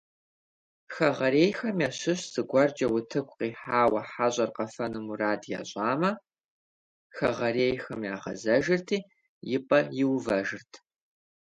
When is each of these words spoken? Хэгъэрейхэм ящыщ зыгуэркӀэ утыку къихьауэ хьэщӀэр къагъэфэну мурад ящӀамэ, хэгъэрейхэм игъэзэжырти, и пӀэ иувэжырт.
Хэгъэрейхэм 0.93 1.77
ящыщ 1.89 2.21
зыгуэркӀэ 2.33 2.87
утыку 2.97 3.35
къихьауэ 3.39 4.01
хьэщӀэр 4.11 4.49
къагъэфэну 4.55 5.05
мурад 5.05 5.41
ящӀамэ, 5.59 6.11
хэгъэрейхэм 7.15 8.01
игъэзэжырти, 8.11 8.97
и 9.55 9.57
пӀэ 9.67 9.79
иувэжырт. 10.01 10.71